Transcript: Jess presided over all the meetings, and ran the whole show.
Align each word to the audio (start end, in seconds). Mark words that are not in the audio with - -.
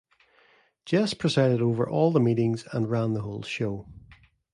Jess 0.83 1.13
presided 1.13 1.61
over 1.61 1.87
all 1.87 2.09
the 2.11 2.19
meetings, 2.19 2.65
and 2.73 2.89
ran 2.89 3.13
the 3.13 3.21
whole 3.21 3.43
show. 3.43 3.85